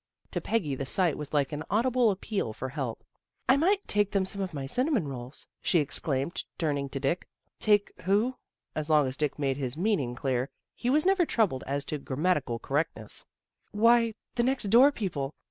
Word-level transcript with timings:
To 0.31 0.41
Peggy 0.41 0.73
the 0.73 0.83
sight 0.87 1.15
was 1.15 1.31
like 1.31 1.51
an 1.51 1.61
audible 1.69 2.09
appeal 2.09 2.53
for 2.53 2.69
help." 2.69 3.03
I 3.47 3.55
might 3.55 3.87
take 3.87 4.09
them 4.09 4.25
some 4.25 4.41
of 4.41 4.51
my 4.51 4.65
cinnamon 4.65 5.07
rolls," 5.07 5.45
she 5.61 5.77
exclaimed, 5.77 6.43
turning 6.57 6.89
to 6.89 6.99
Dick." 6.99 7.27
Take 7.69 7.91
who?" 8.01 8.33
As 8.75 8.89
long 8.89 9.07
as 9.07 9.15
Dick 9.15 9.37
made 9.37 9.57
his 9.57 9.75
THE 9.75 9.81
GIRL 9.81 9.83
NEXT 9.83 9.89
DOOR 9.89 9.95
21 9.97 9.99
meaning 10.07 10.15
clear, 10.15 10.49
he 10.73 10.89
was 10.89 11.05
never 11.05 11.23
troubled 11.27 11.63
as 11.67 11.85
to 11.85 11.99
grammatical 11.99 12.57
correctness." 12.57 13.27
Why, 13.73 14.15
the 14.33 14.41
next 14.41 14.71
door 14.71 14.91
people. 14.91 15.35